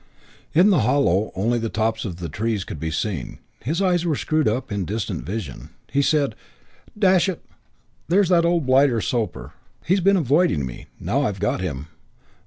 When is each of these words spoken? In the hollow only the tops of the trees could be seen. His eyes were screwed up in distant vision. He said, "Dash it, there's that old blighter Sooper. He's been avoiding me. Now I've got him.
In 0.55 0.71
the 0.71 0.79
hollow 0.79 1.31
only 1.35 1.59
the 1.59 1.69
tops 1.69 2.05
of 2.05 2.15
the 2.15 2.27
trees 2.27 2.63
could 2.63 2.79
be 2.79 2.89
seen. 2.89 3.37
His 3.63 3.83
eyes 3.83 4.03
were 4.03 4.15
screwed 4.15 4.47
up 4.47 4.71
in 4.71 4.83
distant 4.83 5.23
vision. 5.23 5.69
He 5.91 6.01
said, 6.01 6.33
"Dash 6.97 7.29
it, 7.29 7.45
there's 8.07 8.29
that 8.29 8.43
old 8.43 8.65
blighter 8.65 8.99
Sooper. 8.99 9.53
He's 9.85 10.01
been 10.01 10.17
avoiding 10.17 10.65
me. 10.65 10.87
Now 10.99 11.21
I've 11.21 11.39
got 11.39 11.61
him. 11.61 11.85